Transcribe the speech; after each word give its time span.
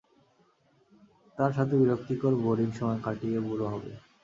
তার 1.37 1.51
সাথে 1.53 1.73
বিরক্তিকর 1.81 2.33
বোরিং 2.43 2.69
সময় 2.71 2.99
কাটিয়ে 3.05 3.39
বুড়ো 3.47 3.67
হবে। 3.73 3.91